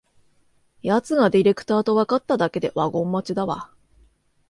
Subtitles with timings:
[0.81, 3.69] やつがディレクターとわかっただけでワゴン待ちだわ